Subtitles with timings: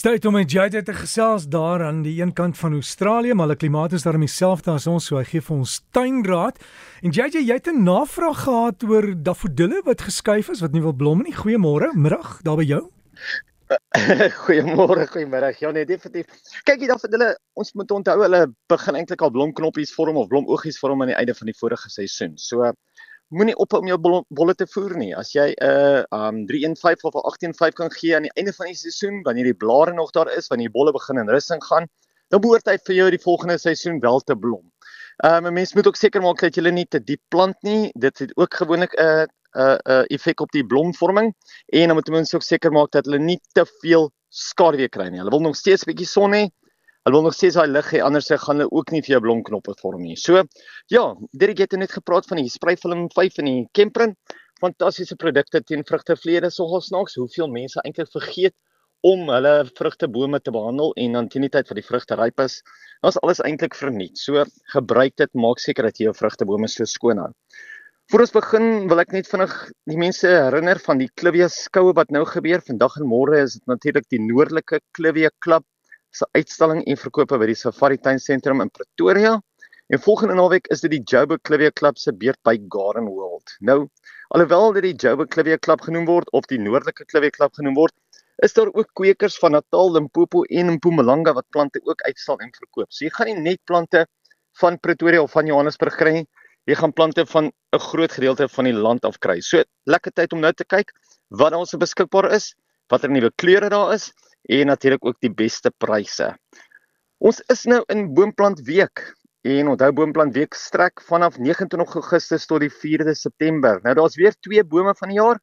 [0.00, 3.56] Stay toe met JJ te gesels daar aan die een kant van Australië, maar die
[3.56, 6.56] klimaat is daarmee dieselfde as ons, so hy gee vir ons tuinraad.
[7.04, 10.96] En JJ, jy het 'n navraag gehad oor dafodille wat geskuif is wat nie wil
[10.96, 11.36] blom nie.
[11.36, 12.80] Goeiemôre, middag daar by jou.
[14.44, 15.60] goeiemôre, goeiemiddag.
[15.60, 16.32] Ja nee, definitief.
[16.64, 21.02] Kyk, die dafodille, ons moet onthou hulle begin eintlik al blomknoppies vorm of blomoogies vorm
[21.02, 22.38] aan die einde van die vorige seisoen.
[22.40, 22.72] So
[23.30, 25.10] moenie ophou om jou bolle te voer nie.
[25.16, 28.66] As jy 'n uh, um 315 of 'n 185 kan gee aan die einde van
[28.66, 31.86] die seisoen, wanneer die blare nog daar is, wanneer die bolle begin in rusting gaan,
[32.30, 34.64] dan behoort hy vir jou die volgende seisoen wel te blom.
[35.24, 37.92] Um 'n mens moet ook seker maak dat jy nie te diep plant nie.
[37.94, 41.34] Dit het ook gewoonlik 'n uh, 'n uh, 'n uh, effek op die blomvorming
[41.66, 45.18] en dan moet mense ook seker maak dat hulle nie te veel skaduwee kry nie.
[45.18, 46.48] Hulle wil nog steeds 'n bietjie son hê,
[47.06, 49.72] Hulle wil nog steeds daai lig hê anders gaan hulle ook nie vir jou blomknoppe
[49.78, 50.18] vorm nie.
[50.20, 50.42] So
[50.92, 54.12] ja, Derek het net gepraat van die sprayfilm 5 en die Kemprin.
[54.60, 57.16] Fantastiese produkte teen vrugtevlede sogal snaaks.
[57.16, 58.56] Hoeveel mense eintlik vergeet
[59.00, 62.58] om hulle vrugtebome te behandel en dan teen die tyd wat die vrugte ryp is,
[63.00, 64.20] dan is alles eintlik verniet.
[64.20, 67.30] So gebruik dit, maak seker dat jy jou vrugtebome so skoon hou.
[68.12, 69.56] Voor ons begin wil ek net vinnig
[69.88, 72.60] die mense herinner van die Clivia skoue wat nou gebeur.
[72.66, 75.64] Vandag en môre is dit natuurlik die noordelike Clivia klub
[76.10, 79.36] se uitstalling en verkope by die Safari Tuin Sentrum in Pretoria.
[79.90, 83.54] En volgende naweek is dit die Joburg Clivia Club se beurt by Garden World.
[83.66, 83.88] Nou,
[84.34, 87.94] alhoewel dit die Joburg Clivia Club genoem word of die Noordelike Clivia Club genoem word,
[88.46, 92.90] is daar ook kwekers van Natal, Limpopo en Mpumalanga wat plante ook uitstal en verkoop.
[92.90, 94.06] So jy gaan nie net plante
[94.60, 96.26] van Pretoria of van Johannesburg kry nie.
[96.70, 99.40] Jy gaan plante van 'n groot gedeelte van die land af kry.
[99.40, 100.92] So lekker tyd om nou te kyk
[101.30, 102.54] wat ons beskikbaar is,
[102.88, 106.34] watter nuwe kleure daar is en natuurlik ook die beste pryse.
[107.18, 109.02] Ons is nou in Boomplant Week
[109.44, 113.80] en onthou Boomplant Week strek vanaf 29 Augustus tot die 4de September.
[113.82, 115.40] Nou daar's weer twee bome van die jaar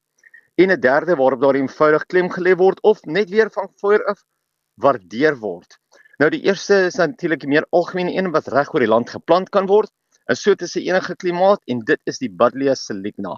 [0.55, 4.23] en 'n derde waarop daar eenvoudig klem gelê word of net weer van voor af
[4.73, 5.77] waardeer word.
[6.17, 9.49] Nou die eerste is natuurlik die meer algemene een wat reg oor die land geplant
[9.49, 9.91] kan word
[10.29, 13.37] in so 'n enige klimaat en dit is die Buddleia saligna.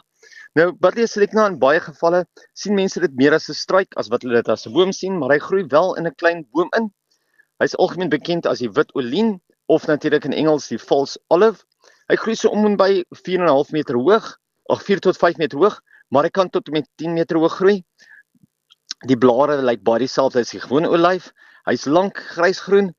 [0.55, 4.23] Nou Buddleia saligna in baie gevalle sien mense dit meer as 'n struik as wat
[4.23, 6.91] hulle dit as 'n boom sien, maar hy groei wel in 'n klein boom in.
[7.59, 11.63] Hy's algemeen bekend as die wit olien of natuurlik in Engels die false olive.
[12.09, 15.81] Hy groei so om en by 4.5 meter hoog, of 4 tot 5 meter hoog,
[16.09, 17.83] maar hy kan tot met 10 meter hoog groei.
[19.07, 21.31] Die blare lyk baie dieselfde as die gewone olyf.
[21.65, 22.95] Hy's lank grysgroen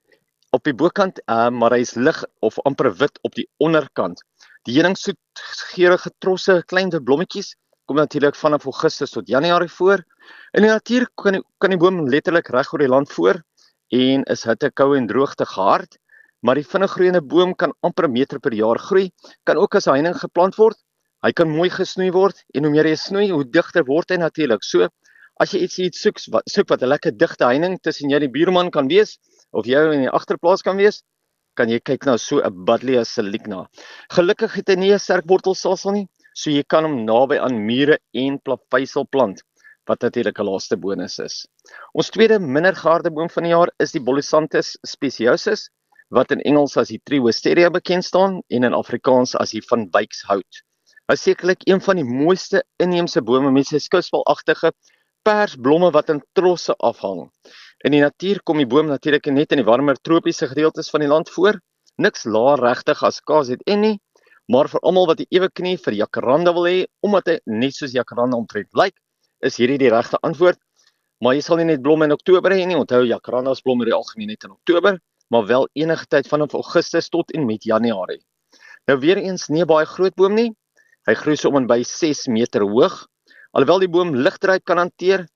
[0.57, 4.23] op die bokant, uh, maar hy's lig of amper wit op die onderkant.
[4.69, 7.55] Die heuningsoet geurende trosse, klein blommetjies
[7.87, 10.05] kom natuurlik vanaf Augustus tot Januarie voor.
[10.55, 13.41] In die natuur kan die, kan die boom letterlik reg oor die land voor
[13.91, 15.97] en is hitte, koue en droogte gehard,
[16.47, 19.11] maar die vinnig groeiende boom kan amper 'n meter per jaar groei,
[19.45, 20.79] kan ook as heining geplant word.
[21.23, 24.63] Hy kan mooi gesnoei word en hoe meer jy snoei, hoe digter word hy natuurlik.
[24.63, 24.89] So
[25.41, 28.35] as jy iets iets soek soek wat 'n lekker digte heining tussen jy en die
[28.39, 29.19] buurman kan wees
[29.53, 31.03] of jy in die agterplaas kan wees,
[31.57, 33.67] kan jy kyk na so 'n Buddleia saligna.
[34.17, 37.99] Gelukkig het hy nie 'n sterk wortelstelsel nie, so jy kan hom naby aan mure
[38.15, 39.43] en plaveisel plant
[39.89, 41.47] wat natuurlik 'n laaste bonus is.
[41.95, 45.69] Ons tweede minder geharde boom van die jaar is die Bolsanthus speciosus
[46.11, 50.63] wat in Engels as die Triwisteria bekend staan en in Afrikaans as die van Wykshout.
[51.11, 54.73] Hy sekerlik een van die mooiste inheemse bome met sy skuspelagtige
[55.27, 57.29] persblomme wat in trosse afhang.
[57.85, 61.11] In die natuur kom die boom natuurlik net in die warmer tropiese gedeeltes van die
[61.11, 61.61] land voor.
[62.01, 63.99] Niks laer regtig as KZN nie,
[64.49, 67.93] maar vir almal wat 'n ewe knie vir jacaranda wil hê omdat hy net soos
[67.93, 68.97] jacaranda omtrent lyk,
[69.41, 70.59] is hierdie die regte antwoord.
[71.21, 72.77] Maar jy sal nie net blomme in Oktober hê nie.
[72.77, 74.99] Onthou jacarandas blom in die algemeen net in Oktober,
[75.29, 78.23] maar wel enige tyd vanaf Augustus tot en met Januarie.
[78.89, 80.51] Nou weer eens nie baie groot boom nie.
[81.07, 83.07] Hy groei so om en by 6 meter hoog.
[83.51, 85.27] Alhoewel die boom ligdryp kan hanteer,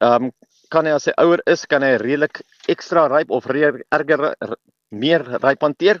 [0.00, 0.32] ehm um,
[0.72, 2.38] kan hy as hy ouer is, kan hy redelik
[2.72, 4.22] ekstra ryp of erger
[4.90, 6.00] meer ryp hanteer.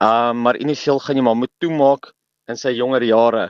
[0.00, 2.12] Ehm um, maar initieel gaan jy maar moet toemaak
[2.48, 3.48] in sy jonger jare.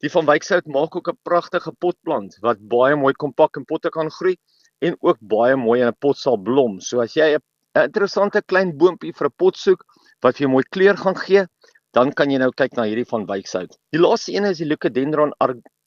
[0.00, 4.10] Die van Wykshout maak ook 'n pragtige potplant wat baie mooi kompak in potte kan
[4.10, 4.36] groei
[4.80, 6.80] en ook baie mooi in 'n pot sal blom.
[6.80, 9.84] So as jy 'n interessante klein boontjie vir 'n pot soek
[10.22, 11.46] wat vir jou mooi kleur gaan gee,
[11.92, 13.76] dan kan jy nou kyk na hierdie van Wykshout.
[13.92, 15.32] Die laaste een is die Leucadendron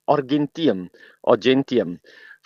[0.06, 0.90] argenteum,
[1.24, 1.98] argentium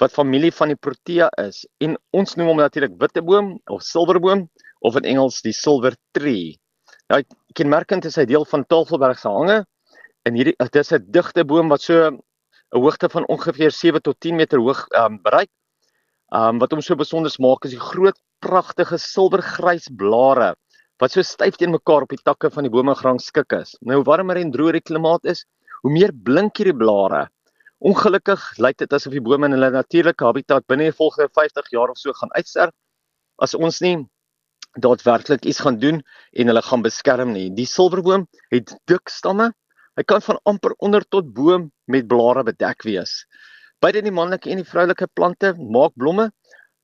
[0.02, 4.46] wat familie van die Protea is en ons noem hom natuurlik witteboom of silwerboom
[4.86, 6.58] of in Engels die silver tree.
[7.10, 7.24] Nou
[7.58, 9.64] kenmerkend is hy deel van Tafelberg se hange
[10.28, 12.20] en hierdie dit is 'n digte boom wat so 'n
[12.72, 15.50] hoogte van ongeveer 7 tot 10 meter hoog um, bereik.
[16.32, 20.56] Um wat hom so besonder maak is die groot pragtige silwergrys blare
[21.00, 23.76] wat so styf teen mekaar op die takke van die bome grang skik is.
[23.82, 25.46] Nou hoe warmer en droër die klimaat is,
[25.84, 27.28] hoe meer blink hierdie blare
[27.78, 31.92] Ongelukkig lyk dit asof die bome in hulle natuurlike habitat binne die volgende 50 jaar
[31.94, 32.74] of so gaan uitsterf
[33.38, 33.98] as ons nie
[34.82, 36.02] daadwerklik iets gaan doen
[36.34, 37.52] en hulle gaan beskerm nie.
[37.54, 39.52] Die silverboom het dik stamme.
[39.98, 43.26] Hy kan van amper onder tot bo met blare bedek wees.
[43.82, 46.32] Beide die manlike en die vroulike plante maak blomme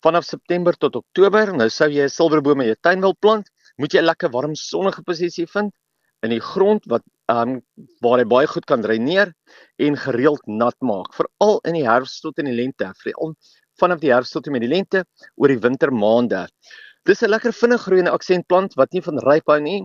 [0.05, 1.55] vanaf September tot Oktober.
[1.57, 4.53] Nou sou jy 'n silverboom in jou tuin wil plant, moet jy 'n lekker warm
[4.55, 5.73] sonnige posisie vind
[6.21, 7.01] in die grond wat
[7.33, 7.57] um
[8.03, 9.33] waar hy baie goed kan dreineer
[9.81, 13.35] en gereeld nat maak, veral in die herfs tot in die lente, veral
[13.81, 15.03] vanaf die herfs tot in die lente
[15.35, 16.45] oor die wintermaande.
[17.05, 19.83] Dis 'n lekker vinnig groeiende aksentplant wat nie van ryp hou nie.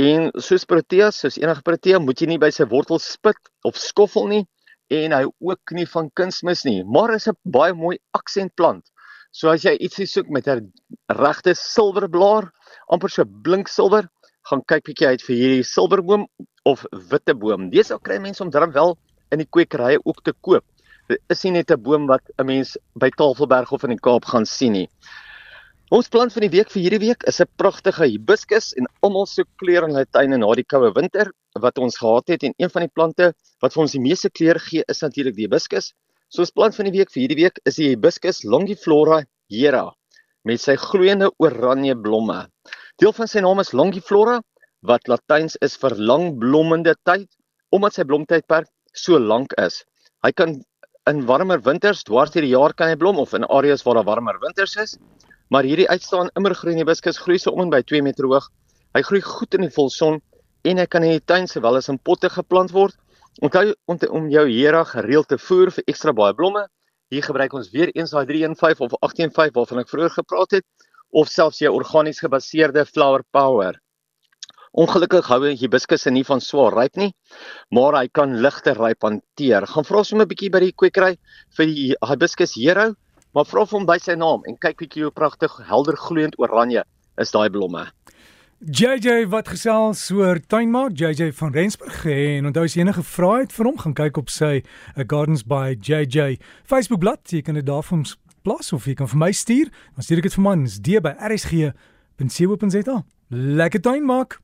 [0.00, 4.28] En soos proteas, soos enige protea, moet jy nie by sy wortels spit of skoffel
[4.28, 4.46] nie
[4.92, 8.84] en hy ook nie van kunsmis nie, maar is 'n baie mooi aksentplant.
[9.32, 10.72] So as jy ietsie soek met 'n
[11.08, 12.50] regte silverblaar,
[12.88, 14.08] amper so blink silwer,
[14.50, 16.26] gaan kyk bietjie uit vir hierdie silverboom
[16.68, 17.70] of witteboom.
[17.70, 18.96] Dis ook kry mense om darm wel
[19.32, 20.64] in die kwekerye ook te koop.
[21.10, 24.24] Dit is nie net 'n boom wat 'n mens by Tafelberg of in die Kaap
[24.24, 24.88] gaan sien nie.
[25.92, 29.48] Ons plant van die week vir hierdie week is 'n pragtige hibiscus en almal soek
[29.60, 32.82] kleur in hulle tuine na die koue winter wat ons gehad het en een van
[32.82, 35.92] die plante wat vir ons die meeste kleur gee is natuurlik die hibiscus.
[36.30, 39.92] So ons plant van die week vir hierdie week is die hibiscus longiflora hiera
[40.44, 42.46] met sy gloeiende oranje blomme.
[43.00, 44.40] Deel van sy naam is longiflora
[44.88, 47.28] wat Latyns is vir lang blommende tyd
[47.72, 49.78] omdat sy blomtydperk so lank is.
[50.26, 50.58] Hy kan
[51.08, 54.08] in warmer winters dwars deur die jaar kan hy blom of in areas waar daar
[54.10, 54.98] warmer winters is.
[55.48, 58.50] Maar hierdie uitstaan immergroen hibiscus groei so om en by 2 meter hoog.
[58.92, 60.20] Hy groei goed in die volson
[60.68, 62.94] en hy kan in die tuin sowel as in potte geplant word.
[63.40, 63.72] Onthou
[64.12, 66.68] om jou hiera gereeld te voer vir ekstra baie blomme.
[67.08, 70.68] Hier gebruik ons weer eens daai 315 of 185 waarvan ek vroeër gepraat het
[71.12, 73.78] of selfs jou organies gebaseerde flower power.
[74.72, 77.12] Ongelukkig hou hibiscus nie van swaar ryp nie,
[77.70, 79.66] maar hy kan ligte ryp hanteer.
[79.66, 81.16] Gaan vra sommer 'n bietjie by die kwekery
[81.56, 82.94] vir die hibiscus hero
[83.32, 86.84] maar vra hom by sy naam en kyk bietjie hoe pragtig helder gloeiend oranje
[87.20, 87.86] is daai blomme.
[88.62, 93.66] JJ wat gesels oor tuinmaak JJ van Rensburg en onthou as enige vrae het vir
[93.66, 97.88] hom gaan kyk op sy uh, Gardens by JJ Facebook bladsy jy kan dit daar
[97.90, 100.78] ons plaas of jy kan vir my stuur dan stuur ek dit vir my dis
[100.80, 102.96] d by rsg.co.za
[103.32, 104.38] lekker tuinmaak